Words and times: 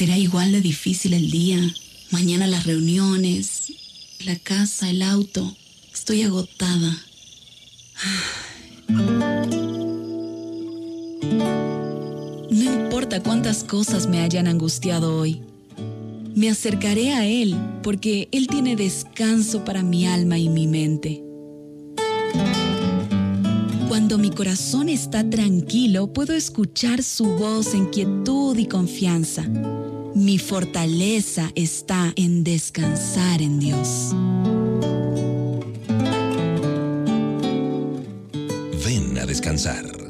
Será 0.00 0.16
igual 0.16 0.50
de 0.50 0.62
difícil 0.62 1.12
el 1.12 1.30
día. 1.30 1.58
Mañana 2.10 2.46
las 2.46 2.64
reuniones, 2.64 3.70
la 4.24 4.34
casa, 4.34 4.88
el 4.88 5.02
auto. 5.02 5.54
Estoy 5.92 6.22
agotada. 6.22 6.96
No 12.50 12.64
importa 12.64 13.22
cuántas 13.22 13.62
cosas 13.62 14.06
me 14.06 14.20
hayan 14.22 14.46
angustiado 14.46 15.18
hoy. 15.18 15.42
Me 16.34 16.48
acercaré 16.48 17.12
a 17.12 17.26
Él 17.26 17.54
porque 17.82 18.30
Él 18.32 18.46
tiene 18.46 18.76
descanso 18.76 19.66
para 19.66 19.82
mi 19.82 20.06
alma 20.06 20.38
y 20.38 20.48
mi 20.48 20.66
mente. 20.66 21.22
Cuando 23.86 24.16
mi 24.16 24.30
corazón 24.30 24.88
está 24.88 25.28
tranquilo, 25.28 26.10
puedo 26.10 26.32
escuchar 26.32 27.02
su 27.02 27.26
voz 27.36 27.74
en 27.74 27.90
quietud 27.90 28.56
y 28.56 28.64
confianza. 28.64 29.46
Mi 30.20 30.38
fortaleza 30.38 31.50
está 31.54 32.12
en 32.14 32.44
descansar 32.44 33.40
en 33.40 33.58
Dios. 33.58 34.14
Ven 38.84 39.18
a 39.18 39.24
descansar. 39.24 40.09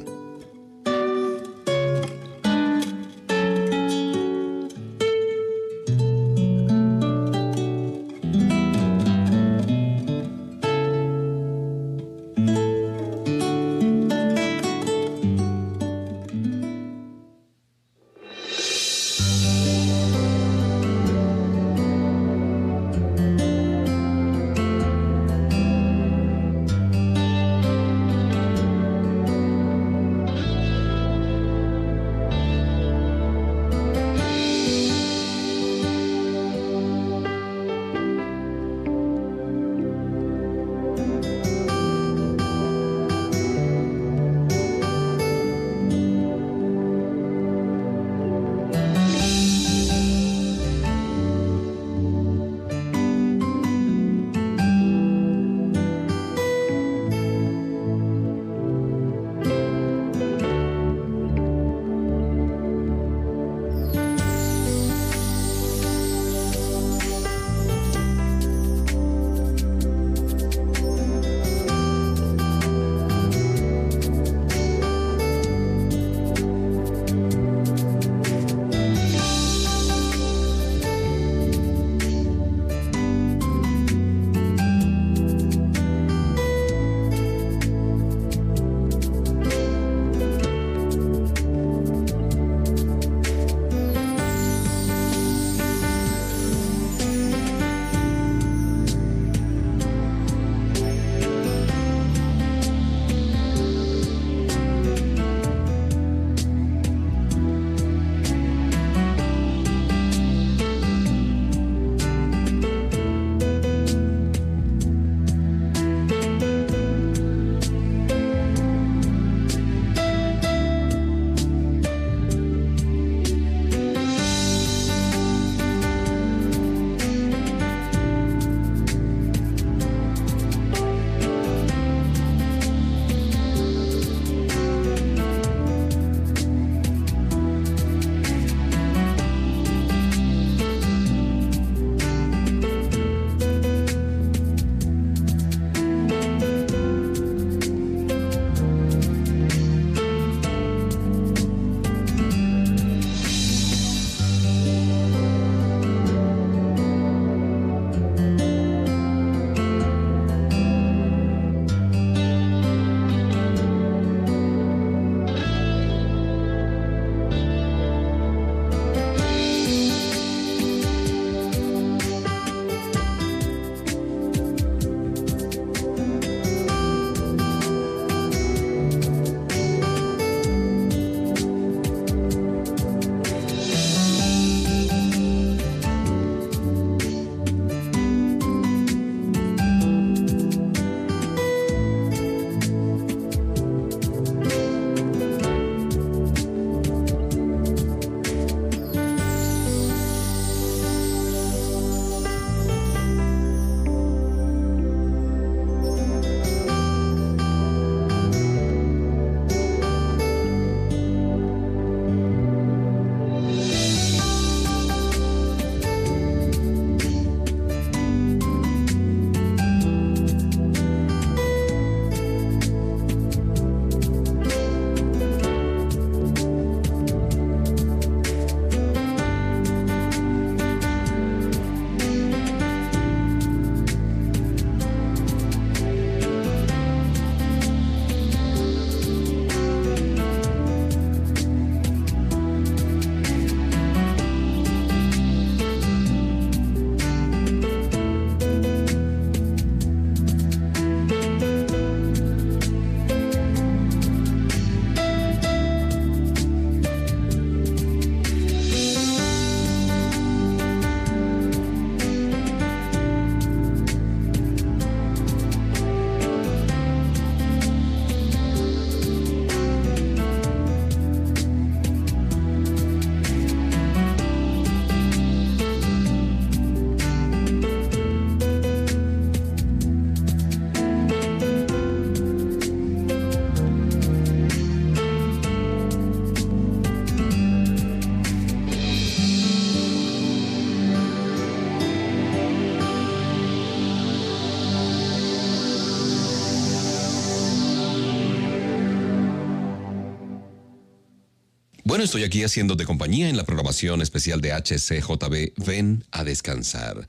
Bueno, 302.00 302.06
estoy 302.06 302.24
aquí 302.24 302.42
haciéndote 302.44 302.86
compañía 302.86 303.28
en 303.28 303.36
la 303.36 303.44
programación 303.44 304.00
especial 304.00 304.40
de 304.40 304.54
HCJB 304.54 305.52
Ven 305.66 306.02
a 306.10 306.24
descansar. 306.24 307.06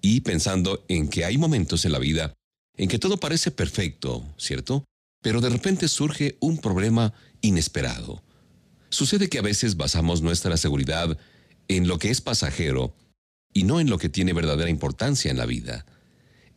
Y 0.00 0.20
pensando 0.20 0.84
en 0.86 1.08
que 1.08 1.24
hay 1.24 1.36
momentos 1.36 1.84
en 1.84 1.90
la 1.90 1.98
vida 1.98 2.34
en 2.76 2.88
que 2.88 3.00
todo 3.00 3.16
parece 3.16 3.50
perfecto, 3.50 4.24
¿cierto? 4.36 4.84
Pero 5.22 5.40
de 5.40 5.48
repente 5.48 5.88
surge 5.88 6.36
un 6.38 6.58
problema 6.58 7.12
inesperado. 7.40 8.22
Sucede 8.90 9.28
que 9.28 9.40
a 9.40 9.42
veces 9.42 9.76
basamos 9.76 10.22
nuestra 10.22 10.56
seguridad 10.56 11.18
en 11.66 11.88
lo 11.88 11.98
que 11.98 12.10
es 12.10 12.20
pasajero 12.20 12.94
y 13.52 13.64
no 13.64 13.80
en 13.80 13.90
lo 13.90 13.98
que 13.98 14.08
tiene 14.08 14.34
verdadera 14.34 14.70
importancia 14.70 15.32
en 15.32 15.36
la 15.36 15.46
vida. 15.46 15.84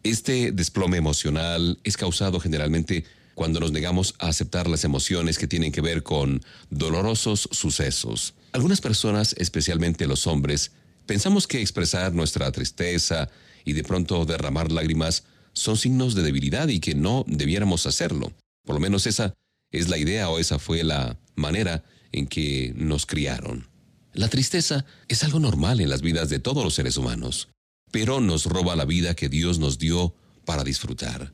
Este 0.04 0.51
desplome 0.51 0.98
emocional 0.98 1.80
es 1.83 1.98
causado 1.98 2.39
generalmente 2.39 3.06
cuando 3.36 3.60
nos 3.60 3.72
negamos 3.72 4.13
a 4.19 4.28
aceptar 4.28 4.68
las 4.68 4.83
emociones 4.83 5.38
que 5.38 5.48
tienen 5.48 5.72
que 5.72 5.81
ver 5.81 6.04
con 6.04 6.42
dolorosos 6.69 7.50
sucesos. 7.51 8.33
Algunas 8.51 8.81
personas, 8.81 9.33
especialmente 9.38 10.07
los 10.07 10.28
hombres, 10.28 10.72
pensamos 11.06 11.48
que 11.48 11.62
expresar 11.62 12.13
nuestra 12.13 12.51
tristeza 12.51 13.30
y 13.66 13.74
de 13.74 13.83
pronto 13.83 14.25
derramar 14.25 14.72
lágrimas 14.72 15.24
son 15.54 15.78
signos 15.78 16.16
de 16.16 16.24
debilidad 16.24 16.68
y 16.68 16.80
que 16.80 16.95
no 16.95 17.25
debiéramos 17.28 17.86
hacerlo. 17.86 18.33
Por 18.63 18.75
lo 18.75 18.81
menos 18.81 19.07
esa 19.07 19.33
es 19.72 19.89
la 19.89 19.98
idea 19.98 20.30
o 20.30 20.39
esa 20.39 20.60
fue 20.60 20.83
la 20.83 21.18
manera 21.36 21.83
en 22.12 22.28
que 22.28 22.74
nos 22.75 23.06
criaron. 23.06 23.68
La 24.13 24.28
tristeza 24.28 24.86
es 25.07 25.24
algo 25.24 25.39
normal 25.39 25.80
en 25.80 25.89
las 25.89 26.01
vidas 26.01 26.30
de 26.30 26.39
todos 26.39 26.63
los 26.63 26.74
seres 26.74 26.98
humanos, 26.98 27.48
pero 27.92 28.19
nos 28.19 28.45
roba 28.45 28.75
la 28.75 28.86
vida 28.86 29.16
que 29.16 29.30
Dios 29.30 29.60
nos 29.60 29.78
dio 29.80 30.13
para 30.45 30.63
disfrutar. 30.63 31.33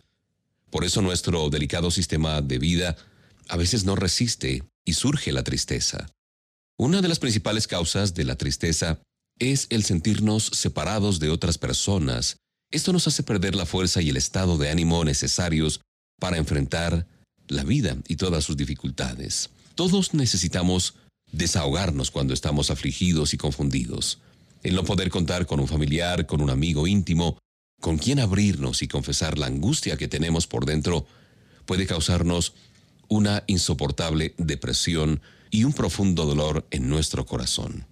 Por 0.77 0.85
eso 0.85 1.01
nuestro 1.01 1.49
delicado 1.49 1.89
sistema 1.89 2.39
de 2.39 2.59
vida 2.59 2.95
a 3.47 3.57
veces 3.57 3.83
no 3.83 3.95
resiste 3.95 4.61
y 4.85 4.93
surge 4.93 5.31
la 5.31 5.43
tristeza. 5.43 6.05
Una 6.77 7.01
de 7.01 7.07
las 7.07 7.17
principales 7.17 7.65
causas 7.65 8.13
de 8.13 8.23
la 8.25 8.35
tristeza 8.35 8.99
es 9.39 9.65
el 9.71 9.83
sentirnos 9.83 10.51
separados 10.53 11.19
de 11.19 11.31
otras 11.31 11.57
personas. 11.57 12.37
Esto 12.69 12.93
nos 12.93 13.07
hace 13.07 13.23
perder 13.23 13.55
la 13.55 13.65
fuerza 13.65 14.03
y 14.03 14.09
el 14.09 14.17
estado 14.17 14.59
de 14.59 14.69
ánimo 14.69 15.03
necesarios 15.03 15.81
para 16.19 16.37
enfrentar 16.37 17.07
la 17.47 17.63
vida 17.63 17.97
y 18.07 18.17
todas 18.17 18.43
sus 18.43 18.55
dificultades. 18.55 19.49
Todos 19.73 20.13
necesitamos 20.13 20.93
desahogarnos 21.31 22.11
cuando 22.11 22.35
estamos 22.35 22.69
afligidos 22.69 23.33
y 23.33 23.37
confundidos. 23.37 24.19
El 24.61 24.75
no 24.75 24.83
poder 24.83 25.09
contar 25.09 25.47
con 25.47 25.59
un 25.59 25.67
familiar, 25.67 26.27
con 26.27 26.39
un 26.39 26.51
amigo 26.51 26.85
íntimo, 26.85 27.39
con 27.79 27.97
quien 27.97 28.19
abrirnos 28.19 28.81
y 28.81 28.87
confesar 28.87 29.37
la 29.37 29.47
angustia 29.47 29.97
que 29.97 30.07
tenemos 30.07 30.47
por 30.47 30.65
dentro, 30.65 31.05
puede 31.65 31.85
causarnos 31.85 32.53
una 33.07 33.43
insoportable 33.47 34.33
depresión 34.37 35.21
y 35.51 35.63
un 35.63 35.73
profundo 35.73 36.25
dolor 36.25 36.67
en 36.71 36.89
nuestro 36.89 37.25
corazón. 37.25 37.85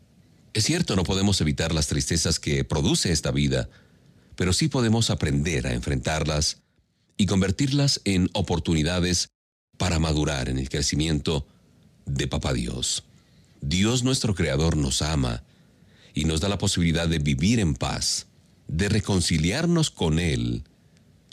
Es 0.53 0.63
cierto, 0.63 0.95
no 0.95 1.03
podemos 1.03 1.39
evitar 1.41 1.73
las 1.73 1.87
tristezas 1.87 2.39
que 2.39 2.63
produce 2.63 3.11
esta 3.11 3.31
vida, 3.31 3.69
pero 4.35 4.53
sí 4.53 4.67
podemos 4.67 5.09
aprender 5.09 5.67
a 5.67 5.73
enfrentarlas 5.73 6.61
y 7.17 7.25
convertirlas 7.25 8.01
en 8.05 8.29
oportunidades 8.33 9.29
para 9.77 9.99
madurar 9.99 10.49
en 10.49 10.57
el 10.57 10.69
crecimiento 10.69 11.45
de 12.05 12.27
Papá 12.27 12.53
Dios. 12.53 13.03
Dios 13.61 14.03
nuestro 14.03 14.35
Creador 14.35 14.77
nos 14.77 15.01
ama 15.01 15.43
y 16.13 16.25
nos 16.25 16.39
da 16.39 16.49
la 16.49 16.57
posibilidad 16.57 17.07
de 17.07 17.19
vivir 17.19 17.59
en 17.59 17.75
paz, 17.75 18.27
de 18.67 18.89
reconciliarnos 18.89 19.91
con 19.91 20.19
Él, 20.19 20.63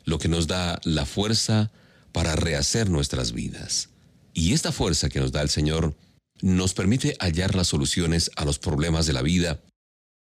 lo 0.05 0.19
que 0.19 0.29
nos 0.29 0.46
da 0.46 0.81
la 0.84 1.06
fuerza 1.06 1.70
para 2.12 2.37
rehacer 2.37 2.90
nuestras 2.90 3.32
vidas. 3.32 3.88
Y 4.34 4.52
esta 4.52 4.73
fuerza 4.73 5.08
que 5.08 5.20
nos 5.20 5.32
da 5.32 5.43
el 5.43 5.50
Señor 5.50 5.96
nos 6.40 6.75
permite 6.75 7.17
hallar 7.20 7.55
las 7.55 7.69
soluciones 7.69 8.31
a 8.37 8.44
los 8.44 8.58
problemas 8.58 9.06
de 9.06 9.12
la 9.12 9.23
vida 9.23 9.61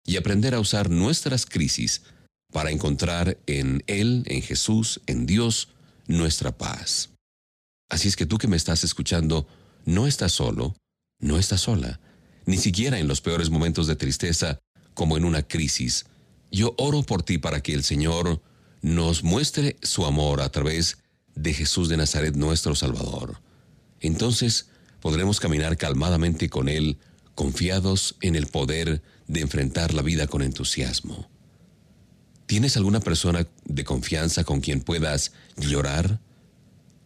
y 0.05 0.17
aprender 0.17 0.53
a 0.53 0.59
usar 0.59 0.89
nuestras 0.89 1.45
crisis 1.45 2.03
para 2.51 2.71
encontrar 2.71 3.37
en 3.45 3.83
Él, 3.87 4.23
en 4.25 4.41
Jesús, 4.41 5.01
en 5.05 5.25
Dios, 5.25 5.69
nuestra 6.07 6.57
paz. 6.57 7.09
Así 7.89 8.07
es 8.07 8.15
que 8.15 8.25
tú 8.25 8.37
que 8.37 8.47
me 8.47 8.57
estás 8.57 8.83
escuchando, 8.83 9.47
no 9.85 10.07
estás 10.07 10.31
solo, 10.31 10.75
no 11.19 11.37
estás 11.37 11.61
sola, 11.61 11.99
ni 12.45 12.57
siquiera 12.57 12.99
en 12.99 13.07
los 13.07 13.21
peores 13.21 13.49
momentos 13.49 13.87
de 13.87 13.95
tristeza, 13.95 14.59
como 14.93 15.17
en 15.17 15.25
una 15.25 15.43
crisis. 15.43 16.05
Yo 16.51 16.73
oro 16.77 17.03
por 17.03 17.23
ti 17.23 17.37
para 17.37 17.61
que 17.61 17.73
el 17.73 17.83
Señor 17.83 18.41
nos 18.81 19.23
muestre 19.23 19.77
su 19.81 20.05
amor 20.05 20.41
a 20.41 20.49
través 20.49 20.97
de 21.35 21.53
Jesús 21.53 21.89
de 21.89 21.97
Nazaret, 21.97 22.35
nuestro 22.35 22.75
Salvador. 22.75 23.41
Entonces 23.99 24.69
podremos 25.01 25.39
caminar 25.39 25.77
calmadamente 25.77 26.49
con 26.49 26.69
Él, 26.69 26.97
confiados 27.35 28.15
en 28.21 28.35
el 28.35 28.47
poder 28.47 29.01
de 29.27 29.41
enfrentar 29.41 29.93
la 29.93 30.01
vida 30.01 30.27
con 30.27 30.41
entusiasmo. 30.41 31.29
¿Tienes 32.45 32.77
alguna 32.77 32.99
persona 32.99 33.47
de 33.65 33.83
confianza 33.83 34.43
con 34.43 34.59
quien 34.59 34.81
puedas 34.81 35.33
llorar? 35.55 36.19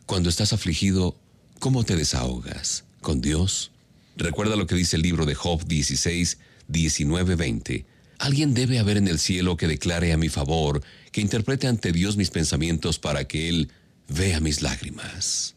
Cuando 0.05 0.29
estás 0.29 0.53
afligido, 0.53 1.19
¿cómo 1.59 1.83
te 1.83 1.97
desahogas? 1.97 2.85
¿Con 3.01 3.19
Dios? 3.19 3.71
Recuerda 4.15 4.55
lo 4.55 4.67
que 4.67 4.75
dice 4.75 4.95
el 4.95 5.01
libro 5.01 5.25
de 5.25 5.35
Job 5.35 5.65
16, 5.65 6.37
19, 6.69 7.35
20. 7.35 7.85
Alguien 8.23 8.53
debe 8.53 8.79
haber 8.79 8.95
en 8.95 9.09
el 9.09 9.19
cielo 9.19 9.57
que 9.57 9.67
declare 9.67 10.13
a 10.13 10.17
mi 10.17 10.29
favor, 10.29 10.81
que 11.11 11.19
interprete 11.19 11.67
ante 11.67 11.91
Dios 11.91 12.15
mis 12.15 12.29
pensamientos 12.29 12.97
para 12.97 13.25
que 13.25 13.49
Él 13.49 13.69
vea 14.07 14.39
mis 14.39 14.61
lágrimas. 14.61 15.55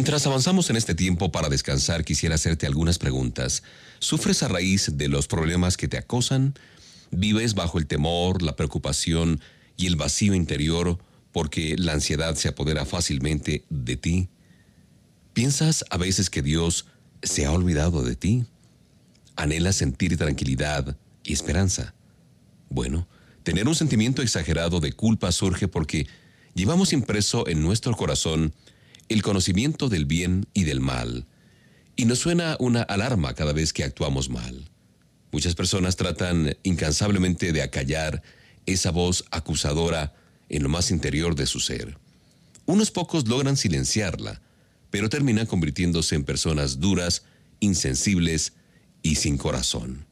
Mientras 0.00 0.26
avanzamos 0.26 0.70
en 0.70 0.76
este 0.76 0.94
tiempo 0.94 1.30
para 1.30 1.50
descansar, 1.50 2.06
quisiera 2.06 2.36
hacerte 2.36 2.64
algunas 2.64 2.96
preguntas. 2.98 3.62
¿Sufres 3.98 4.42
a 4.42 4.48
raíz 4.48 4.96
de 4.96 5.08
los 5.08 5.26
problemas 5.26 5.76
que 5.76 5.88
te 5.88 5.98
acosan? 5.98 6.54
¿Vives 7.10 7.52
bajo 7.52 7.78
el 7.78 7.86
temor, 7.86 8.40
la 8.40 8.56
preocupación 8.56 9.42
y 9.76 9.88
el 9.88 9.96
vacío 9.96 10.32
interior 10.32 10.96
porque 11.32 11.76
la 11.76 11.92
ansiedad 11.92 12.34
se 12.36 12.48
apodera 12.48 12.86
fácilmente 12.86 13.66
de 13.68 13.98
ti? 13.98 14.30
¿Piensas 15.34 15.84
a 15.90 15.98
veces 15.98 16.30
que 16.30 16.40
Dios 16.40 16.86
se 17.22 17.44
ha 17.44 17.52
olvidado 17.52 18.02
de 18.02 18.16
ti? 18.16 18.46
¿Anhelas 19.36 19.76
sentir 19.76 20.16
tranquilidad 20.16 20.96
y 21.24 21.34
esperanza? 21.34 21.92
Bueno, 22.70 23.06
tener 23.42 23.68
un 23.68 23.74
sentimiento 23.74 24.22
exagerado 24.22 24.80
de 24.80 24.94
culpa 24.94 25.30
surge 25.30 25.68
porque 25.68 26.06
Llevamos 26.54 26.92
impreso 26.92 27.46
en 27.46 27.62
nuestro 27.62 27.94
corazón 27.94 28.52
el 29.10 29.22
conocimiento 29.22 29.88
del 29.88 30.06
bien 30.06 30.46
y 30.54 30.64
del 30.64 30.80
mal, 30.80 31.26
y 31.96 32.04
nos 32.04 32.20
suena 32.20 32.56
una 32.60 32.82
alarma 32.82 33.34
cada 33.34 33.52
vez 33.52 33.72
que 33.72 33.82
actuamos 33.82 34.30
mal. 34.30 34.70
Muchas 35.32 35.56
personas 35.56 35.96
tratan 35.96 36.56
incansablemente 36.62 37.52
de 37.52 37.62
acallar 37.62 38.22
esa 38.66 38.92
voz 38.92 39.24
acusadora 39.32 40.14
en 40.48 40.62
lo 40.62 40.68
más 40.68 40.92
interior 40.92 41.34
de 41.34 41.46
su 41.46 41.58
ser. 41.58 41.98
Unos 42.66 42.92
pocos 42.92 43.26
logran 43.26 43.56
silenciarla, 43.56 44.40
pero 44.90 45.08
terminan 45.08 45.46
convirtiéndose 45.46 46.14
en 46.14 46.24
personas 46.24 46.78
duras, 46.78 47.24
insensibles 47.58 48.52
y 49.02 49.16
sin 49.16 49.38
corazón. 49.38 50.06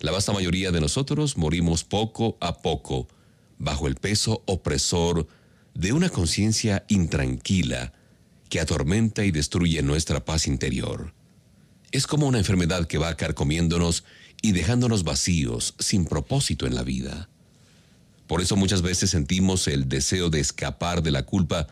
La 0.00 0.10
vasta 0.10 0.32
mayoría 0.32 0.72
de 0.72 0.80
nosotros 0.80 1.36
morimos 1.36 1.84
poco 1.84 2.36
a 2.40 2.58
poco 2.62 3.06
bajo 3.58 3.86
el 3.86 3.94
peso 3.94 4.42
opresor 4.46 5.28
de 5.74 5.92
una 5.92 6.08
conciencia 6.08 6.84
intranquila 6.88 7.92
que 8.48 8.60
atormenta 8.60 9.24
y 9.24 9.30
destruye 9.30 9.82
nuestra 9.82 10.24
paz 10.24 10.46
interior. 10.46 11.12
Es 11.90 12.06
como 12.06 12.26
una 12.26 12.38
enfermedad 12.38 12.86
que 12.86 12.98
va 12.98 13.16
carcomiéndonos 13.16 14.04
y 14.42 14.52
dejándonos 14.52 15.04
vacíos, 15.04 15.74
sin 15.78 16.04
propósito 16.04 16.66
en 16.66 16.74
la 16.74 16.82
vida. 16.82 17.28
Por 18.26 18.42
eso 18.42 18.56
muchas 18.56 18.82
veces 18.82 19.10
sentimos 19.10 19.66
el 19.68 19.88
deseo 19.88 20.28
de 20.30 20.40
escapar 20.40 21.02
de 21.02 21.10
la 21.10 21.24
culpa, 21.24 21.66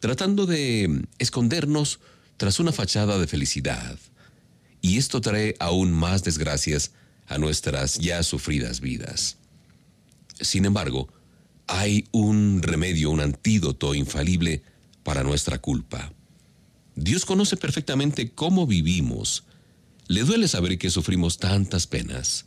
tratando 0.00 0.46
de 0.46 1.04
escondernos 1.18 2.00
tras 2.38 2.58
una 2.58 2.72
fachada 2.72 3.18
de 3.18 3.26
felicidad. 3.26 3.98
Y 4.80 4.96
esto 4.96 5.20
trae 5.20 5.56
aún 5.58 5.92
más 5.92 6.24
desgracias 6.24 6.92
a 7.26 7.36
nuestras 7.36 7.98
ya 7.98 8.22
sufridas 8.22 8.80
vidas. 8.80 9.36
Sin 10.40 10.64
embargo, 10.64 11.08
hay 11.66 12.06
un 12.12 12.62
remedio, 12.62 13.10
un 13.10 13.20
antídoto 13.20 13.94
infalible 13.94 14.62
para 15.10 15.24
nuestra 15.24 15.58
culpa. 15.58 16.12
Dios 16.94 17.24
conoce 17.24 17.56
perfectamente 17.56 18.30
cómo 18.30 18.64
vivimos. 18.64 19.42
Le 20.06 20.22
duele 20.22 20.46
saber 20.46 20.78
que 20.78 20.88
sufrimos 20.88 21.38
tantas 21.38 21.88
penas. 21.88 22.44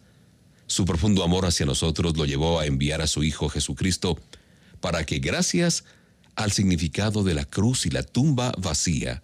Su 0.65 0.85
profundo 0.85 1.25
amor 1.25 1.45
hacia 1.45 1.65
nosotros 1.65 2.15
lo 2.15 2.23
llevó 2.23 2.61
a 2.61 2.65
enviar 2.65 3.01
a 3.01 3.07
su 3.07 3.21
Hijo 3.21 3.49
Jesucristo 3.49 4.17
para 4.79 5.05
que 5.05 5.19
gracias 5.19 5.83
al 6.35 6.53
significado 6.53 7.23
de 7.23 7.33
la 7.33 7.43
cruz 7.43 7.85
y 7.85 7.89
la 7.89 8.01
tumba 8.01 8.53
vacía, 8.57 9.23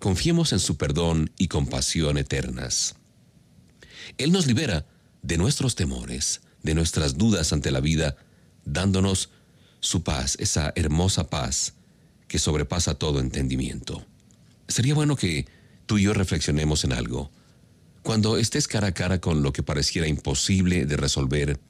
confiemos 0.00 0.52
en 0.52 0.58
su 0.58 0.76
perdón 0.76 1.30
y 1.38 1.46
compasión 1.46 2.18
eternas. 2.18 2.96
Él 4.18 4.32
nos 4.32 4.48
libera 4.48 4.84
de 5.22 5.38
nuestros 5.38 5.76
temores, 5.76 6.40
de 6.64 6.74
nuestras 6.74 7.16
dudas 7.18 7.52
ante 7.52 7.70
la 7.70 7.78
vida, 7.78 8.16
dándonos 8.64 9.30
su 9.78 10.02
paz, 10.02 10.36
esa 10.40 10.72
hermosa 10.74 11.30
paz 11.30 11.74
que 12.28 12.38
sobrepasa 12.38 12.94
todo 12.94 13.20
entendimiento. 13.20 14.04
Sería 14.68 14.94
bueno 14.94 15.16
que 15.16 15.46
tú 15.86 15.98
y 15.98 16.02
yo 16.02 16.14
reflexionemos 16.14 16.84
en 16.84 16.92
algo. 16.92 17.30
Cuando 18.02 18.36
estés 18.36 18.68
cara 18.68 18.88
a 18.88 18.92
cara 18.92 19.20
con 19.20 19.42
lo 19.42 19.52
que 19.52 19.62
pareciera 19.62 20.08
imposible 20.08 20.86
de 20.86 20.96
resolver, 20.96 21.60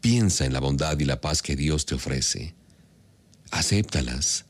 piensa 0.00 0.44
en 0.44 0.52
la 0.52 0.60
bondad 0.60 0.98
y 0.98 1.04
la 1.04 1.20
paz 1.20 1.42
que 1.42 1.56
Dios 1.56 1.86
te 1.86 1.94
ofrece. 1.94 2.54
Acéptalas 3.50 4.46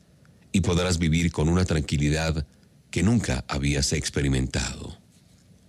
y 0.51 0.61
podrás 0.61 0.97
vivir 0.97 1.31
con 1.31 1.49
una 1.49 1.65
tranquilidad 1.65 2.45
que 2.89 3.03
nunca 3.03 3.43
habías 3.47 3.93
experimentado. 3.93 4.97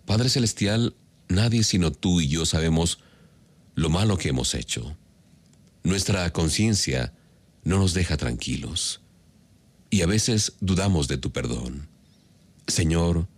Padre 0.07 0.29
Celestial, 0.29 0.95
nadie 1.29 1.65
sino 1.65 1.91
tú 1.91 2.21
y 2.21 2.29
yo 2.29 2.47
sabemos 2.47 2.99
lo 3.75 3.89
malo 3.89 4.17
que 4.17 4.29
hemos 4.29 4.55
hecho. 4.55 4.97
Nuestra 5.83 6.31
conciencia 6.33 7.15
no 7.63 7.79
nos 7.79 7.95
deja 7.95 8.17
tranquilos 8.17 9.04
y 9.95 10.03
a 10.03 10.07
veces 10.07 10.55
dudamos 10.59 11.07
de 11.07 11.19
tu 11.19 11.31
perdón. 11.31 11.87
Señor, 12.67 13.29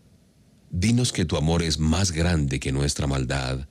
dinos 0.71 1.13
que 1.13 1.27
tu 1.27 1.37
amor 1.37 1.63
es 1.63 1.79
más 1.79 2.13
grande 2.13 2.61
que 2.61 2.73
nuestra 2.73 3.07
maldad 3.07 3.69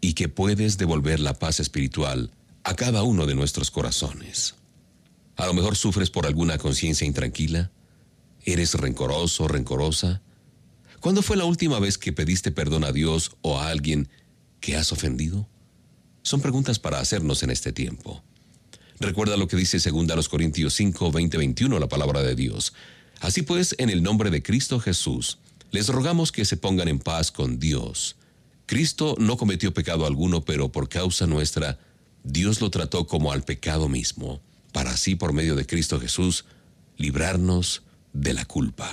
y 0.00 0.14
que 0.14 0.30
puedes 0.30 0.78
devolver 0.78 1.20
la 1.20 1.34
paz 1.34 1.60
espiritual 1.60 2.30
a 2.64 2.74
cada 2.74 3.02
uno 3.02 3.26
de 3.26 3.34
nuestros 3.34 3.70
corazones. 3.70 4.54
A 5.36 5.44
lo 5.44 5.52
mejor 5.52 5.76
sufres 5.76 6.08
por 6.08 6.24
alguna 6.24 6.56
conciencia 6.56 7.06
intranquila, 7.06 7.70
eres 8.46 8.72
rencoroso 8.72 9.46
rencorosa. 9.46 10.22
¿Cuándo 11.00 11.20
fue 11.20 11.36
la 11.36 11.44
última 11.44 11.78
vez 11.80 11.98
que 11.98 12.14
pediste 12.14 12.50
perdón 12.50 12.84
a 12.84 12.92
Dios 12.92 13.36
o 13.42 13.58
a 13.58 13.68
alguien 13.68 14.08
que 14.60 14.74
has 14.74 14.90
ofendido? 14.90 15.50
Son 16.22 16.40
preguntas 16.40 16.78
para 16.78 16.98
hacernos 16.98 17.42
en 17.42 17.50
este 17.50 17.74
tiempo. 17.74 18.24
Recuerda 18.98 19.36
lo 19.36 19.48
que 19.48 19.56
dice 19.56 19.78
2 19.78 20.28
Corintios 20.28 20.74
5, 20.74 21.12
20, 21.12 21.36
21 21.36 21.78
la 21.78 21.88
palabra 21.88 22.22
de 22.22 22.34
Dios. 22.34 22.72
Así 23.20 23.42
pues, 23.42 23.74
en 23.78 23.90
el 23.90 24.02
nombre 24.02 24.30
de 24.30 24.42
Cristo 24.42 24.80
Jesús, 24.80 25.38
les 25.70 25.88
rogamos 25.88 26.32
que 26.32 26.44
se 26.44 26.56
pongan 26.56 26.88
en 26.88 26.98
paz 26.98 27.30
con 27.30 27.58
Dios. 27.58 28.16
Cristo 28.66 29.14
no 29.18 29.36
cometió 29.36 29.72
pecado 29.72 30.06
alguno, 30.06 30.44
pero 30.44 30.72
por 30.72 30.88
causa 30.88 31.26
nuestra, 31.26 31.78
Dios 32.24 32.60
lo 32.60 32.70
trató 32.70 33.06
como 33.06 33.32
al 33.32 33.42
pecado 33.44 33.88
mismo, 33.88 34.40
para 34.72 34.90
así 34.90 35.14
por 35.14 35.32
medio 35.32 35.54
de 35.54 35.66
Cristo 35.66 36.00
Jesús, 36.00 36.44
librarnos 36.96 37.82
de 38.12 38.34
la 38.34 38.44
culpa. 38.44 38.90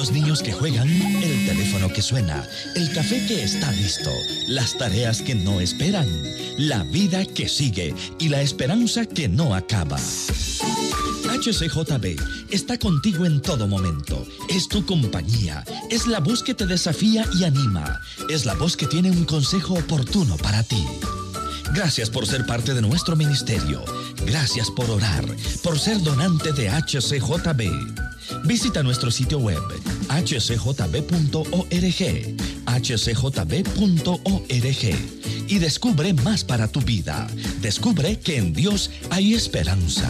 Los 0.00 0.12
niños 0.12 0.42
que 0.42 0.50
juegan, 0.50 0.88
el 0.88 1.44
teléfono 1.44 1.92
que 1.92 2.00
suena, 2.00 2.42
el 2.74 2.90
café 2.94 3.22
que 3.26 3.42
está 3.42 3.70
listo, 3.72 4.08
las 4.48 4.78
tareas 4.78 5.20
que 5.20 5.34
no 5.34 5.60
esperan, 5.60 6.08
la 6.56 6.84
vida 6.84 7.26
que 7.26 7.46
sigue 7.50 7.94
y 8.18 8.30
la 8.30 8.40
esperanza 8.40 9.04
que 9.04 9.28
no 9.28 9.54
acaba. 9.54 9.98
HCJB 11.28 12.18
está 12.48 12.78
contigo 12.78 13.26
en 13.26 13.42
todo 13.42 13.68
momento. 13.68 14.26
Es 14.48 14.68
tu 14.68 14.86
compañía. 14.86 15.64
Es 15.90 16.06
la 16.06 16.20
voz 16.20 16.42
que 16.42 16.54
te 16.54 16.64
desafía 16.64 17.26
y 17.38 17.44
anima. 17.44 18.00
Es 18.30 18.46
la 18.46 18.54
voz 18.54 18.78
que 18.78 18.86
tiene 18.86 19.10
un 19.10 19.26
consejo 19.26 19.74
oportuno 19.74 20.38
para 20.38 20.62
ti. 20.62 20.82
Gracias 21.74 22.08
por 22.08 22.26
ser 22.26 22.46
parte 22.46 22.72
de 22.72 22.80
nuestro 22.80 23.16
ministerio. 23.16 23.84
Gracias 24.24 24.70
por 24.70 24.88
orar, 24.88 25.26
por 25.62 25.78
ser 25.78 26.02
donante 26.02 26.54
de 26.54 26.70
HCJB. 26.70 27.99
Visita 28.44 28.82
nuestro 28.82 29.10
sitio 29.10 29.38
web 29.38 29.62
hcjb.org, 30.08 31.70
hcjb.org 32.66 34.10
y 35.48 35.58
descubre 35.58 36.12
más 36.14 36.44
para 36.44 36.68
tu 36.68 36.80
vida. 36.80 37.26
Descubre 37.60 38.18
que 38.18 38.36
en 38.36 38.52
Dios 38.52 38.90
hay 39.10 39.34
esperanza. 39.34 40.08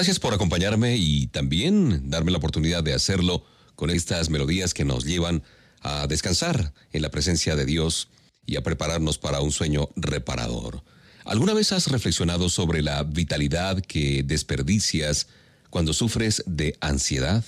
Gracias 0.00 0.18
por 0.18 0.32
acompañarme 0.32 0.96
y 0.96 1.26
también 1.26 2.08
darme 2.08 2.30
la 2.30 2.38
oportunidad 2.38 2.82
de 2.82 2.94
hacerlo 2.94 3.44
con 3.76 3.90
estas 3.90 4.30
melodías 4.30 4.72
que 4.72 4.86
nos 4.86 5.04
llevan 5.04 5.42
a 5.82 6.06
descansar 6.06 6.72
en 6.94 7.02
la 7.02 7.10
presencia 7.10 7.54
de 7.54 7.66
Dios 7.66 8.08
y 8.46 8.56
a 8.56 8.62
prepararnos 8.62 9.18
para 9.18 9.42
un 9.42 9.52
sueño 9.52 9.90
reparador. 9.96 10.82
¿Alguna 11.26 11.52
vez 11.52 11.72
has 11.72 11.88
reflexionado 11.88 12.48
sobre 12.48 12.80
la 12.80 13.02
vitalidad 13.02 13.82
que 13.82 14.22
desperdicias 14.22 15.26
cuando 15.68 15.92
sufres 15.92 16.44
de 16.46 16.78
ansiedad? 16.80 17.44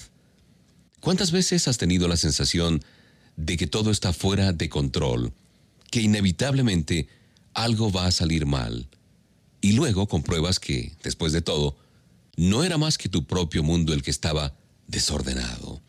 ¿Cuántas 1.01 1.33
veces 1.33 1.69
has 1.69 1.79
tenido 1.79 2.07
la 2.07 2.19
sensación 2.19 2.85
de 3.37 3.57
que 3.57 3.67
todo 3.67 3.91
está 3.91 4.13
fuera 4.13 4.53
de 4.53 4.69
control, 4.69 5.33
que 5.91 6.03
inevitablemente 6.03 7.09
algo 7.55 7.91
va 7.91 8.09
a 8.09 8.13
salir 8.13 8.45
mal? 8.45 8.89
Y 9.63 9.73
luego 9.73 10.07
compruebas 10.07 10.61
que, 10.61 10.93
después 11.03 11.33
de 11.33 11.41
todo, 11.41 11.79
no 12.37 12.65
era 12.65 12.79
más 12.79 12.99
que 12.99 13.09
tu 13.09 13.27
propio 13.27 13.63
mundo 13.63 13.93
el 13.93 14.03
que 14.03 14.11
estaba 14.11 14.55
desordenado. 14.87 15.81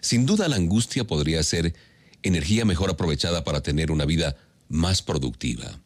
Sin 0.00 0.26
duda 0.26 0.48
la 0.48 0.56
angustia 0.56 1.06
podría 1.06 1.42
ser 1.42 1.74
energía 2.22 2.64
mejor 2.64 2.90
aprovechada 2.90 3.44
para 3.44 3.62
tener 3.62 3.90
una 3.90 4.04
vida 4.04 4.36
más 4.68 5.02
productiva. 5.02 5.80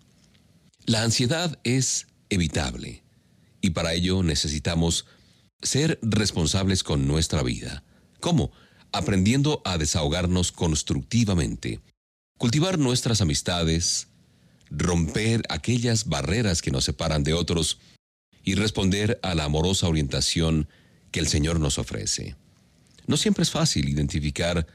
La 0.86 1.02
ansiedad 1.02 1.58
es 1.64 2.06
evitable 2.28 3.02
y 3.60 3.70
para 3.70 3.94
ello 3.94 4.22
necesitamos 4.22 5.06
ser 5.62 5.98
responsables 6.02 6.82
con 6.82 7.06
nuestra 7.06 7.42
vida. 7.42 7.82
¿Cómo? 8.20 8.52
Aprendiendo 8.92 9.62
a 9.64 9.78
desahogarnos 9.78 10.52
constructivamente, 10.52 11.80
cultivar 12.38 12.78
nuestras 12.78 13.20
amistades, 13.20 14.08
romper 14.70 15.42
aquellas 15.48 16.06
barreras 16.06 16.62
que 16.62 16.70
nos 16.70 16.84
separan 16.84 17.24
de 17.24 17.32
otros 17.32 17.78
y 18.44 18.54
responder 18.54 19.18
a 19.22 19.34
la 19.34 19.44
amorosa 19.44 19.88
orientación 19.88 20.68
que 21.10 21.20
el 21.20 21.28
Señor 21.28 21.60
nos 21.60 21.78
ofrece. 21.78 22.36
No 23.06 23.16
siempre 23.16 23.42
es 23.42 23.50
fácil 23.50 23.88
identificar 23.88 24.66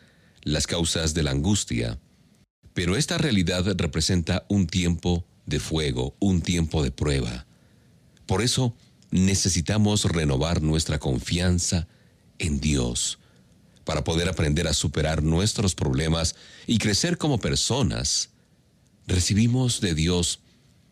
las 0.44 0.68
causas 0.68 1.14
de 1.14 1.24
la 1.24 1.32
angustia, 1.32 2.00
pero 2.74 2.96
esta 2.96 3.18
realidad 3.18 3.66
representa 3.76 4.46
un 4.50 4.68
tiempo 4.68 5.26
de 5.46 5.60
fuego, 5.60 6.16
un 6.20 6.42
tiempo 6.42 6.84
de 6.84 6.92
prueba. 6.92 7.46
Por 8.26 8.42
eso 8.42 8.76
necesitamos 9.12 10.06
renovar 10.06 10.62
nuestra 10.62 11.00
confianza 11.00 11.88
en 12.38 12.60
Dios 12.60 13.20
para 13.84 14.04
poder 14.04 14.30
aprender 14.30 14.68
a 14.68 14.74
superar 14.74 15.24
nuestros 15.24 15.74
problemas 15.74 16.36
y 16.68 16.78
crecer 16.78 17.18
como 17.18 17.40
personas. 17.40 18.30
Recibimos 19.08 19.82
de 19.82 19.96
Dios 19.96 20.42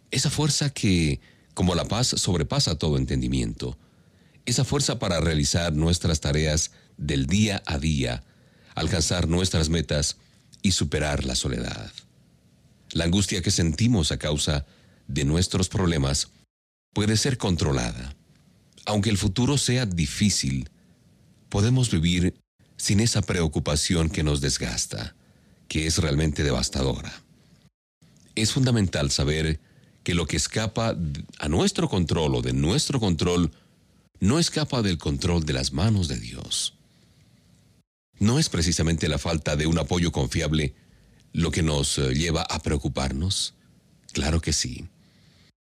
esa 0.10 0.32
fuerza 0.32 0.72
que 0.72 1.20
como 1.58 1.74
la 1.74 1.86
paz 1.86 2.10
sobrepasa 2.10 2.78
todo 2.78 2.98
entendimiento, 2.98 3.80
esa 4.46 4.63
fuerza 4.63 5.00
para 5.00 5.20
realizar 5.20 5.74
nuestras 5.74 6.22
tareas 6.22 6.70
del 6.98 7.26
día 7.26 7.63
a 7.65 7.80
día, 7.80 8.24
alcanzar 8.76 9.28
nuestras 9.28 9.67
metas 9.67 10.17
y 10.62 10.74
superar 10.74 11.26
la 11.26 11.34
soledad. 11.34 11.91
La 12.91 13.06
angustia 13.06 13.41
que 13.41 13.50
sentimos 13.50 14.12
a 14.12 14.20
causa 14.20 14.67
de 15.08 15.26
nuestros 15.26 15.67
problemas 15.67 16.30
puede 16.93 17.17
ser 17.17 17.39
controlada. 17.39 18.15
Aunque 18.86 19.10
el 19.10 19.17
futuro 19.17 19.58
sea 19.58 19.88
difícil, 19.88 20.70
podemos 21.50 21.89
vivir 21.89 22.36
sin 22.76 23.00
esa 23.00 23.24
preocupación 23.24 24.12
que 24.12 24.22
nos 24.22 24.41
desgasta, 24.41 25.15
que 25.67 25.88
es 25.88 25.98
realmente 25.98 26.43
devastadora. 26.43 27.24
Es 28.36 28.52
fundamental 28.52 29.10
saber 29.10 29.60
que 30.08 30.15
lo 30.15 30.26
que 30.26 30.38
escapa 30.38 30.96
a 31.38 31.50
nuestro 31.50 31.89
control 31.89 32.36
o 32.36 32.41
de 32.41 32.54
nuestro 32.54 32.98
control 32.98 33.52
no 34.22 34.39
escapa 34.39 34.82
del 34.82 34.98
control 34.98 35.43
de 35.43 35.52
las 35.52 35.74
manos 35.74 36.08
de 36.08 36.17
Dios. 36.17 36.76
¿No 38.17 38.39
es 38.39 38.48
precisamente 38.48 39.10
la 39.10 39.17
falta 39.17 39.58
de 39.58 39.67
un 39.67 39.78
apoyo 39.78 40.13
confiable 40.13 40.74
lo 41.34 41.52
que 41.52 41.62
nos 41.62 41.98
eh, 41.98 42.13
lleva 42.13 42.43
a 42.43 42.60
preocuparnos? 42.60 43.54
Claro 44.13 44.39
que 44.39 44.54
sí. 44.54 44.88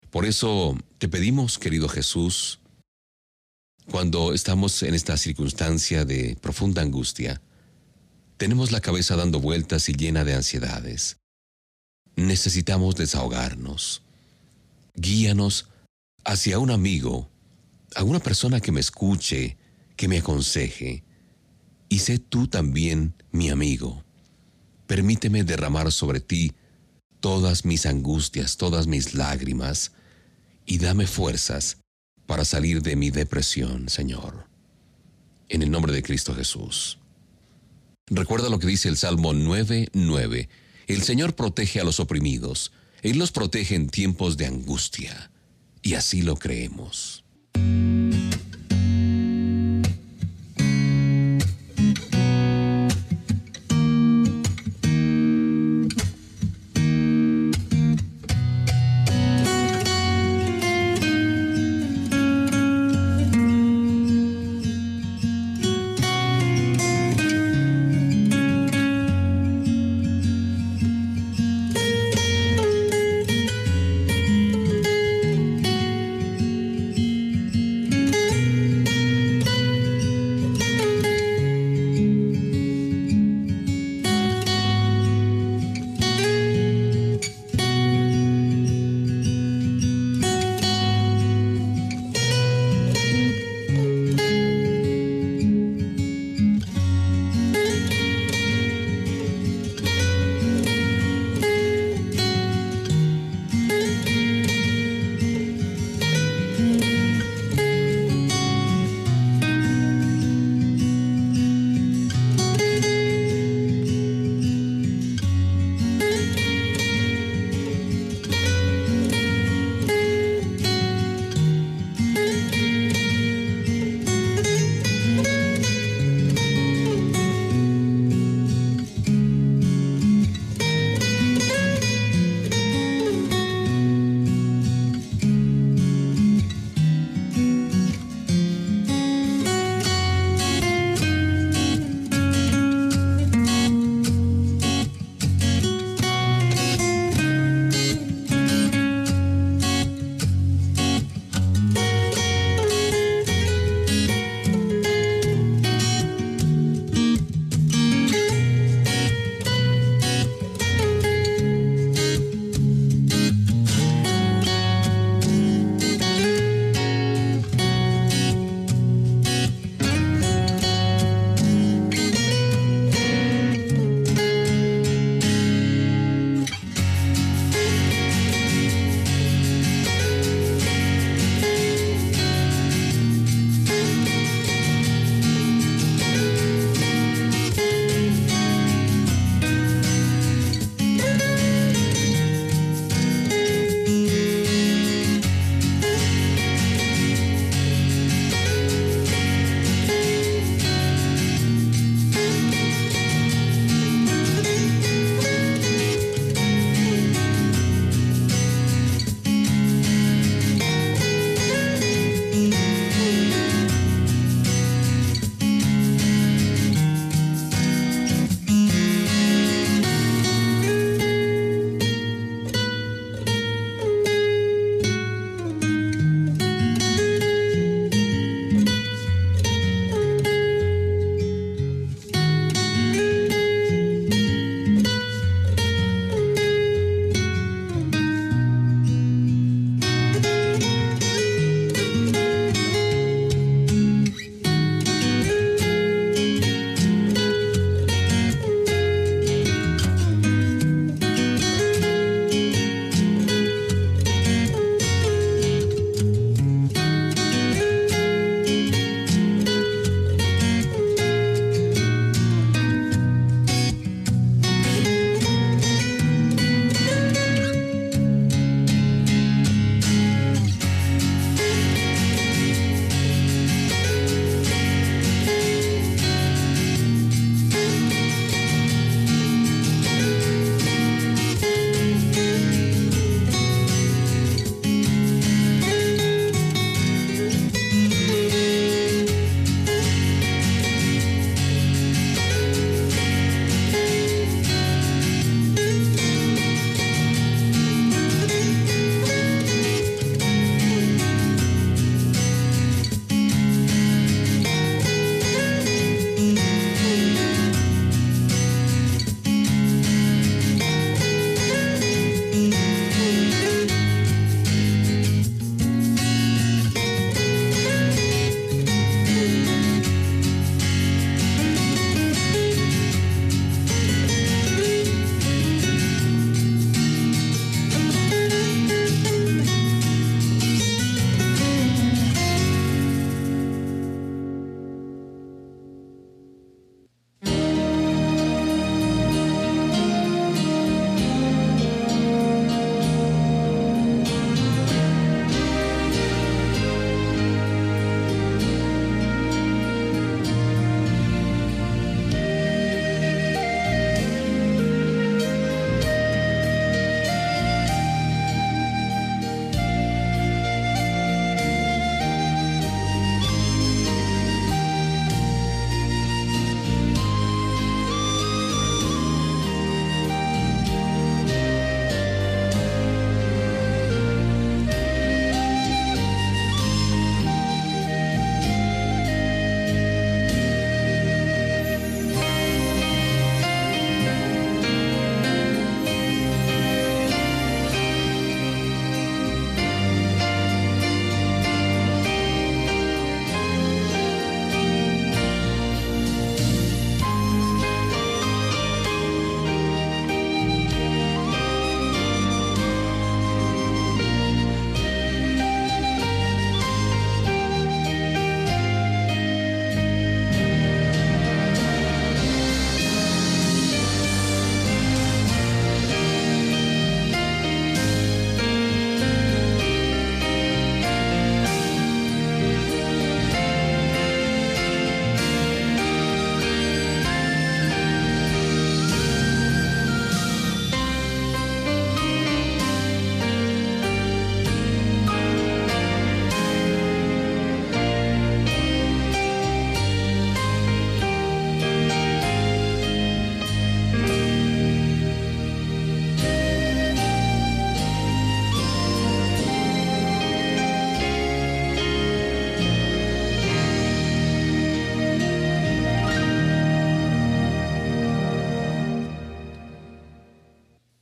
Por 0.10 0.25
eso 0.25 0.75
te 0.97 1.08
pedimos, 1.08 1.60
querido 1.60 1.88
Jesús, 1.88 2.62
cuando 3.91 4.34
estamos 4.34 4.82
en 4.82 4.95
esta 4.95 5.17
circunstancia 5.17 6.04
de 6.04 6.36
profunda 6.41 6.82
angustia, 6.82 7.43
tenemos 8.38 8.71
la 8.71 8.82
cabeza 8.82 9.15
dando 9.15 9.39
vueltas 9.39 9.88
y 9.88 9.93
llena 9.93 10.23
de 10.23 10.34
ansiedades. 10.34 11.17
Necesitamos 12.15 12.95
desahogarnos 12.95 14.01
guíanos 14.93 15.69
hacia 16.23 16.60
un 16.60 16.71
amigo, 16.71 17.30
a 17.95 18.04
una 18.04 18.19
persona 18.19 18.60
que 18.60 18.71
me 18.71 18.80
escuche, 18.80 19.58
que 19.95 20.08
me 20.08 20.19
aconseje, 20.19 21.04
y 21.89 21.99
sé 21.99 22.19
tú 22.19 22.47
también 22.47 23.13
mi 23.32 23.49
amigo. 23.49 24.04
Permíteme 24.88 25.43
derramar 25.43 25.91
sobre 25.91 26.19
ti 26.19 26.54
todas 27.19 27.65
mis 27.65 27.86
angustias, 27.86 28.58
todas 28.58 28.87
mis 28.87 29.13
lágrimas, 29.13 29.92
y 30.65 30.77
dame 30.77 31.08
fuerzas 31.08 31.77
para 32.25 32.46
salir 32.46 32.81
de 32.81 32.96
mi 32.96 33.12
depresión, 33.12 33.89
Señor. 33.89 34.48
En 35.50 35.62
el 35.62 35.71
nombre 35.71 35.92
de 35.92 36.02
Cristo 36.02 36.33
Jesús. 36.33 36.98
Recuerda 38.08 38.50
lo 38.50 38.60
que 38.60 38.67
dice 38.67 38.89
el 38.89 38.98
Salmo 38.98 39.33
9:9. 39.33 40.50
El 40.87 41.02
Señor 41.02 41.35
protege 41.35 41.79
a 41.79 41.83
los 41.83 42.00
oprimidos 42.00 42.71
él 43.02 43.17
los 43.17 43.31
protege 43.31 43.75
en 43.75 43.89
tiempos 43.89 44.37
de 44.37 44.45
angustia, 44.45 45.31
y 45.81 45.95
así 45.95 46.21
lo 46.21 46.35
creemos. 46.35 47.23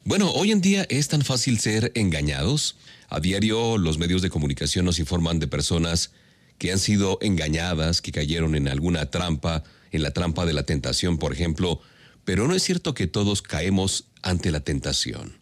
Bueno, 0.10 0.32
hoy 0.32 0.52
en 0.52 0.60
día 0.60 0.88
es 0.90 1.08
tan 1.08 1.22
fácil 1.22 1.60
ser 1.60 1.92
engañados. 1.94 2.78
A 3.10 3.20
diario 3.20 3.78
los 3.78 4.00
medios 4.00 4.24
de 4.24 4.32
comunicación 4.32 4.84
nos 4.84 4.98
informan 4.98 5.38
de 5.38 5.48
personas 5.48 6.14
que 6.58 6.72
han 6.72 6.80
sido 6.80 7.20
engañadas, 7.22 8.02
que 8.02 8.12
cayeron 8.12 8.56
en 8.56 8.68
alguna 8.70 9.12
trampa, 9.12 9.64
en 9.92 10.02
la 10.02 10.10
trampa 10.10 10.48
de 10.48 10.54
la 10.54 10.64
tentación, 10.64 11.20
por 11.20 11.32
ejemplo, 11.32 11.80
pero 12.26 12.48
no 12.48 12.56
es 12.56 12.64
cierto 12.64 12.96
que 12.96 13.06
todos 13.06 13.44
caemos 13.44 14.06
ante 14.24 14.50
la 14.50 14.62
tentación. 14.62 15.38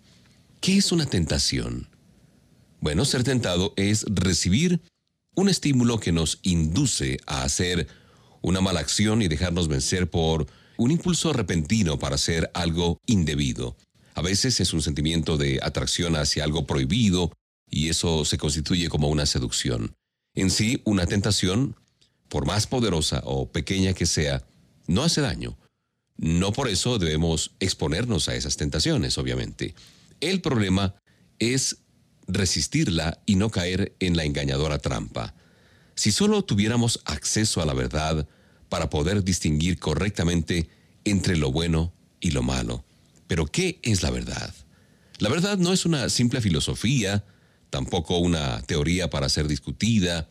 ¿Qué 0.60 0.76
es 0.76 0.92
una 0.92 1.06
tentación? 1.06 1.88
Bueno, 2.82 3.06
ser 3.06 3.24
tentado 3.24 3.74
es 3.78 4.04
recibir 4.10 4.82
un 5.34 5.48
estímulo 5.48 6.02
que 6.02 6.12
nos 6.12 6.40
induce 6.42 7.22
a 7.26 7.44
hacer 7.44 7.88
una 8.42 8.60
mala 8.60 8.82
acción 8.82 9.22
y 9.22 9.30
dejarnos 9.30 9.70
vencer 9.70 10.10
por 10.10 10.46
un 10.76 10.92
impulso 10.92 11.32
repentino 11.32 11.98
para 11.98 12.16
hacer 12.16 12.52
algo 12.54 13.00
indebido. 13.06 13.78
A 14.18 14.24
veces 14.24 14.60
es 14.62 14.74
un 14.74 14.82
sentimiento 14.82 15.38
de 15.38 15.60
atracción 15.62 16.16
hacia 16.16 16.44
algo 16.44 16.66
prohibido 16.66 17.32
y 17.70 17.90
eso 17.90 18.26
se 18.26 18.40
constituye 18.40 18.90
como 18.90 19.10
una 19.10 19.28
seducción. 19.28 19.96
En 20.34 20.50
sí, 20.50 20.82
una 20.86 21.06
tentación, 21.06 21.76
por 22.28 22.48
más 22.48 22.66
poderosa 22.66 23.22
o 23.26 23.52
pequeña 23.52 23.94
que 23.94 24.08
sea, 24.08 24.44
no 24.88 25.04
hace 25.04 25.22
daño. 25.22 25.56
No 26.16 26.52
por 26.52 26.68
eso 26.68 26.98
debemos 26.98 27.52
exponernos 27.60 28.28
a 28.28 28.34
esas 28.34 28.58
tentaciones, 28.58 29.20
obviamente. 29.20 29.76
El 30.20 30.42
problema 30.42 30.96
es 31.38 31.78
resistirla 32.28 33.22
y 33.28 33.36
no 33.36 33.52
caer 33.52 33.96
en 34.00 34.18
la 34.18 34.24
engañadora 34.24 34.80
trampa. 34.80 35.36
Si 35.94 36.12
solo 36.12 36.44
tuviéramos 36.44 37.02
acceso 37.06 37.62
a 37.62 37.68
la 37.68 37.76
verdad 37.76 38.28
para 38.68 38.90
poder 38.90 39.24
distinguir 39.24 39.78
correctamente 39.78 40.70
entre 41.06 41.38
lo 41.38 41.52
bueno 41.52 41.94
y 42.20 42.32
lo 42.32 42.42
malo. 42.42 42.87
Pero 43.28 43.46
¿qué 43.46 43.80
es 43.84 44.04
la 44.04 44.12
verdad? 44.12 44.54
La 45.20 45.30
verdad 45.30 45.58
no 45.58 45.74
es 45.74 45.86
una 45.86 46.10
simple 46.10 46.42
filosofía, 46.42 47.26
tampoco 47.70 48.18
una 48.18 48.62
teoría 48.64 49.10
para 49.10 49.30
ser 49.30 49.48
discutida, 49.48 50.30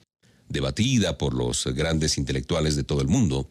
debatida 0.48 1.18
por 1.18 1.34
los 1.34 1.66
grandes 1.66 2.18
intelectuales 2.18 2.76
de 2.76 2.84
todo 2.84 3.00
el 3.00 3.08
mundo. 3.08 3.50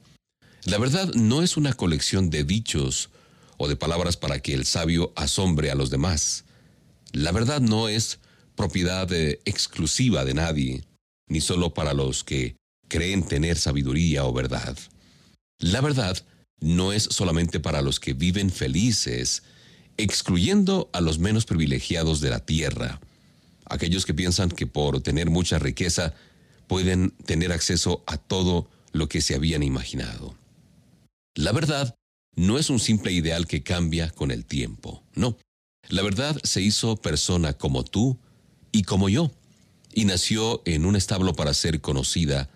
La 0.66 0.78
verdad 0.78 1.14
no 1.14 1.44
es 1.44 1.58
una 1.58 1.74
colección 1.74 2.30
de 2.30 2.44
dichos 2.44 3.10
o 3.58 3.68
de 3.68 3.76
palabras 3.76 4.18
para 4.18 4.40
que 4.40 4.54
el 4.54 4.66
sabio 4.66 5.14
asombre 5.16 5.72
a 5.72 5.76
los 5.76 5.90
demás. 5.90 6.46
La 7.12 7.32
verdad 7.32 7.62
no 7.62 7.88
es 7.88 8.20
propiedad 8.56 9.12
eh, 9.14 9.40
exclusiva 9.46 10.26
de 10.26 10.34
nadie, 10.34 10.84
ni 11.28 11.42
solo 11.42 11.74
para 11.74 11.94
los 11.94 12.24
que 12.24 12.56
creen 12.88 13.28
tener 13.28 13.58
sabiduría 13.58 14.26
o 14.26 14.34
verdad. 14.34 14.78
La 15.60 15.82
verdad 15.82 16.18
no 16.60 16.94
es 16.94 17.04
solamente 17.04 17.60
para 17.60 17.82
los 17.82 18.00
que 18.00 18.14
viven 18.14 18.50
felices, 18.50 19.44
excluyendo 19.98 20.90
a 20.94 21.02
los 21.02 21.20
menos 21.20 21.46
privilegiados 21.46 22.22
de 22.22 22.30
la 22.30 22.40
tierra, 22.40 23.00
aquellos 23.66 24.06
que 24.06 24.14
piensan 24.14 24.50
que 24.50 24.68
por 24.68 25.02
tener 25.02 25.30
mucha 25.30 25.60
riqueza 25.60 26.14
pueden 26.68 27.12
tener 27.26 27.52
acceso 27.52 28.04
a 28.08 28.18
todo 28.18 28.70
lo 28.92 29.08
que 29.08 29.22
se 29.22 29.36
habían 29.36 29.64
imaginado. 29.64 30.36
La 31.36 31.52
verdad 31.52 31.96
no 32.36 32.58
es 32.58 32.70
un 32.70 32.80
simple 32.80 33.12
ideal 33.12 33.48
que 33.48 33.64
cambia 33.64 34.10
con 34.10 34.32
el 34.32 34.46
tiempo, 34.46 35.04
no. 35.14 35.38
La 35.90 36.02
verdad 36.02 36.40
se 36.44 36.62
hizo 36.62 36.96
persona 36.96 37.54
como 37.54 37.84
tú 37.84 38.18
y 38.72 38.84
como 38.84 39.08
yo, 39.08 39.32
y 39.94 40.06
nació 40.06 40.62
en 40.66 40.86
un 40.86 40.96
establo 40.96 41.36
para 41.36 41.54
ser 41.54 41.80
conocida, 41.80 42.50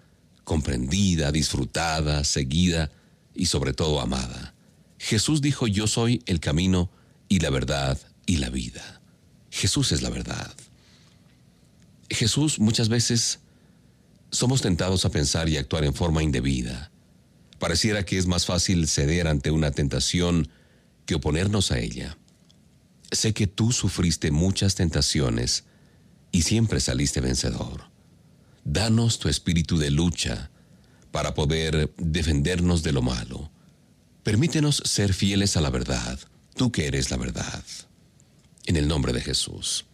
comprendida, 0.43 1.31
disfrutada, 1.31 2.23
seguida 2.23 2.91
y 3.33 3.45
sobre 3.45 3.73
todo 3.73 4.01
amada. 4.01 4.53
Jesús 4.97 5.41
dijo, 5.41 5.67
yo 5.67 5.87
soy 5.87 6.21
el 6.25 6.39
camino 6.39 6.89
y 7.27 7.39
la 7.39 7.49
verdad 7.49 7.97
y 8.25 8.37
la 8.37 8.49
vida. 8.49 9.01
Jesús 9.49 9.91
es 9.91 10.01
la 10.01 10.09
verdad. 10.09 10.53
Jesús 12.09 12.59
muchas 12.59 12.89
veces 12.89 13.39
somos 14.31 14.61
tentados 14.61 15.05
a 15.05 15.09
pensar 15.09 15.49
y 15.49 15.57
actuar 15.57 15.83
en 15.85 15.93
forma 15.93 16.23
indebida. 16.23 16.91
Pareciera 17.59 18.05
que 18.05 18.17
es 18.17 18.27
más 18.27 18.45
fácil 18.45 18.87
ceder 18.87 19.27
ante 19.27 19.51
una 19.51 19.71
tentación 19.71 20.49
que 21.05 21.15
oponernos 21.15 21.71
a 21.71 21.79
ella. 21.79 22.17
Sé 23.11 23.33
que 23.33 23.47
tú 23.47 23.71
sufriste 23.71 24.31
muchas 24.31 24.75
tentaciones 24.75 25.65
y 26.31 26.43
siempre 26.43 26.79
saliste 26.79 27.21
vencedor. 27.21 27.89
Danos 28.63 29.19
tu 29.19 29.29
espíritu 29.29 29.77
de 29.77 29.89
lucha 29.89 30.51
para 31.11 31.33
poder 31.33 31.93
defendernos 31.97 32.83
de 32.83 32.91
lo 32.91 33.01
malo. 33.01 33.51
Permítenos 34.23 34.81
ser 34.85 35.13
fieles 35.13 35.57
a 35.57 35.61
la 35.61 35.69
verdad, 35.69 36.19
tú 36.55 36.71
que 36.71 36.87
eres 36.87 37.09
la 37.09 37.17
verdad. 37.17 37.63
En 38.65 38.75
el 38.75 38.87
nombre 38.87 39.13
de 39.13 39.21
Jesús. 39.21 39.85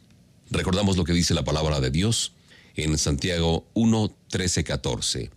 Recordamos 0.49 0.97
lo 0.97 1.03
que 1.03 1.13
dice 1.13 1.34
la 1.34 1.43
palabra 1.43 1.80
de 1.80 1.91
Dios 1.91 2.34
en 2.76 2.97
Santiago 2.97 3.68
1, 3.74 4.16
13, 4.30 4.63
14. 4.63 5.32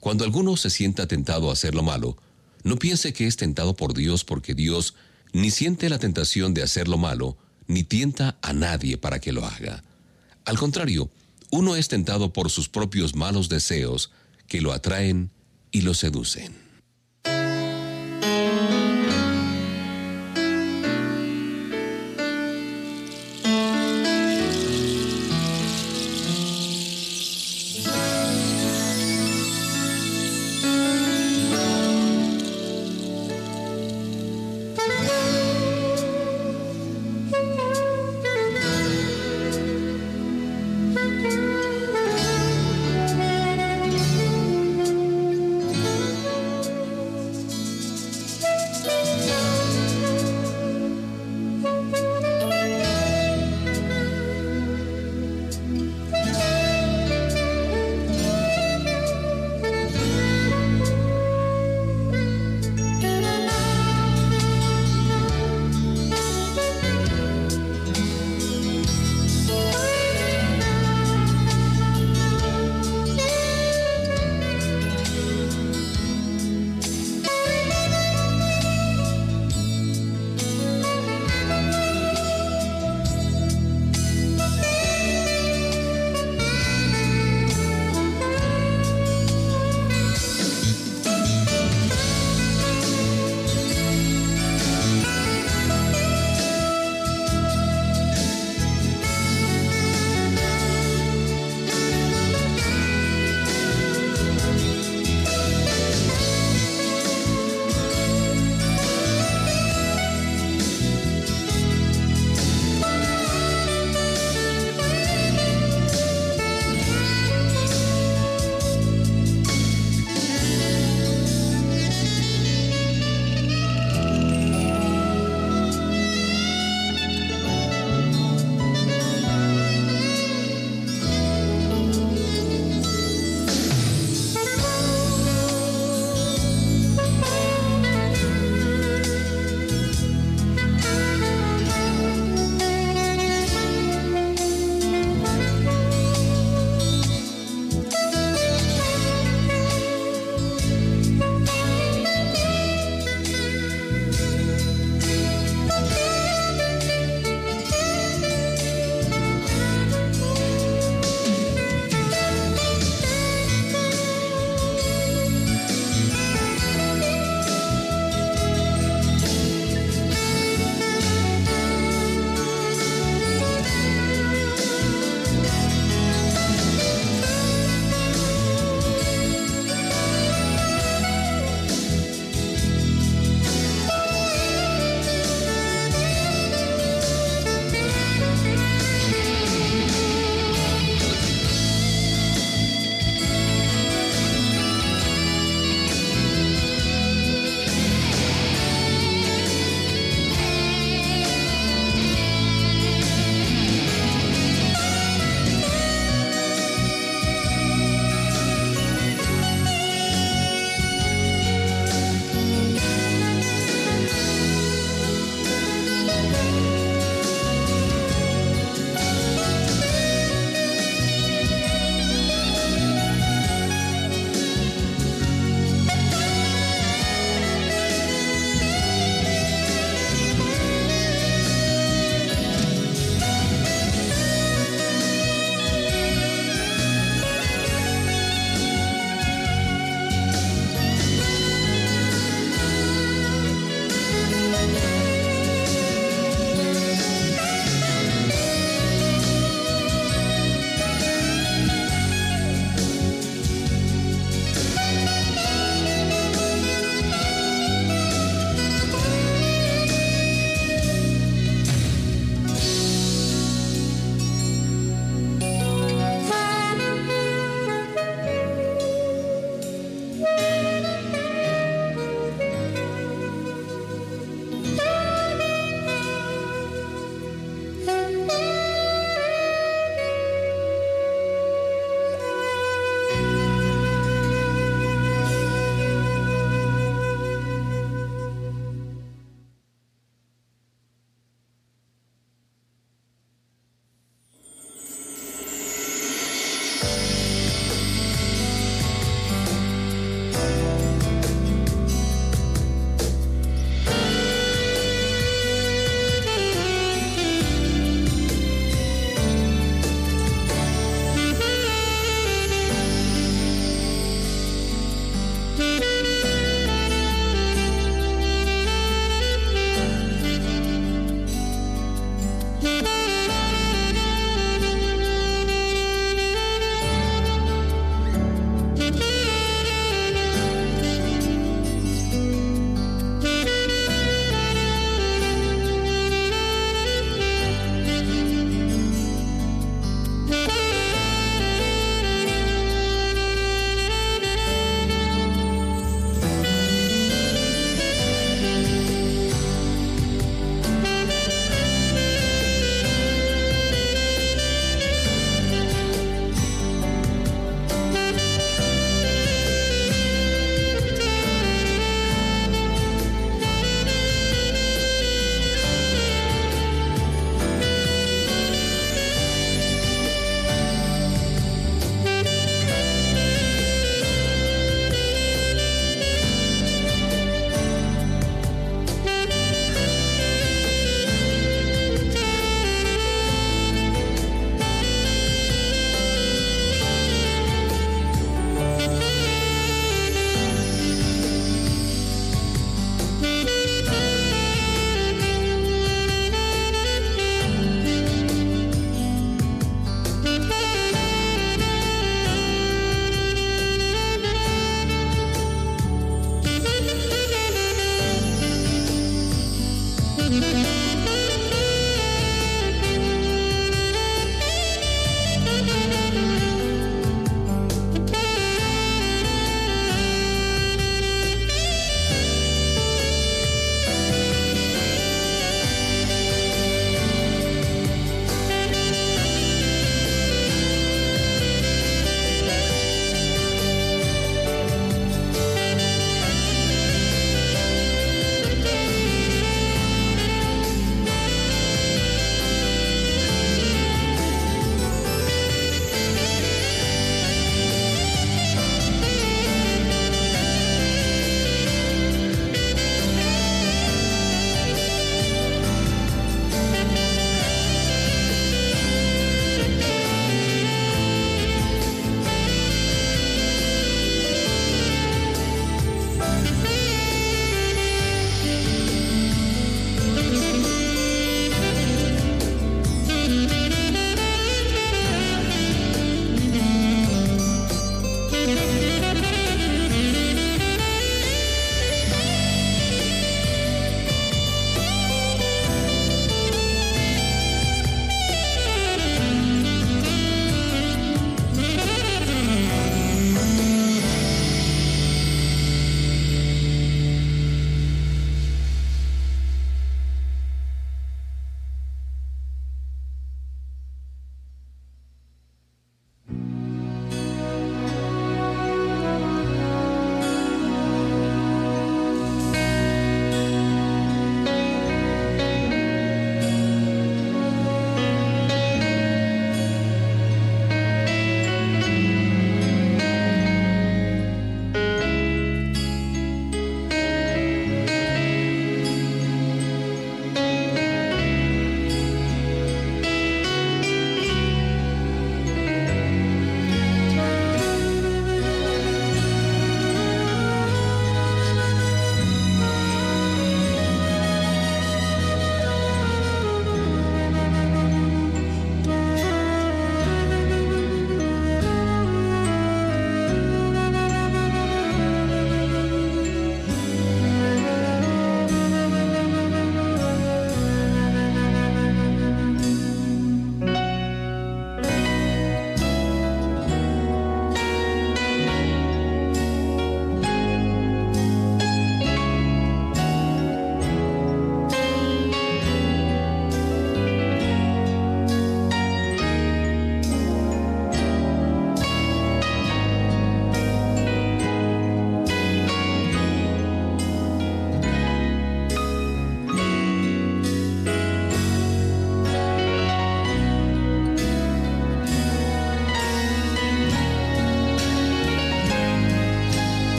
Cuando 0.00 0.24
alguno 0.24 0.56
se 0.56 0.70
sienta 0.70 1.06
tentado 1.06 1.48
a 1.48 1.54
hacer 1.54 1.74
lo 1.74 1.82
malo, 1.82 2.16
no 2.62 2.76
piense 2.76 3.12
que 3.12 3.26
es 3.26 3.36
tentado 3.36 3.74
por 3.74 3.94
Dios 3.94 4.24
porque 4.24 4.54
Dios 4.54 4.94
ni 5.32 5.50
siente 5.50 5.88
la 5.88 5.98
tentación 5.98 6.54
de 6.54 6.62
hacer 6.62 6.88
lo 6.88 6.98
malo, 6.98 7.36
ni 7.66 7.82
tienta 7.82 8.36
a 8.42 8.52
nadie 8.52 8.98
para 8.98 9.20
que 9.20 9.32
lo 9.32 9.46
haga. 9.46 9.82
Al 10.44 10.58
contrario, 10.58 11.10
uno 11.50 11.76
es 11.76 11.88
tentado 11.88 12.32
por 12.32 12.50
sus 12.50 12.68
propios 12.68 13.14
malos 13.14 13.48
deseos 13.48 14.10
que 14.48 14.60
lo 14.60 14.72
atraen 14.72 15.30
y 15.70 15.82
lo 15.82 15.94
seducen. 15.94 16.63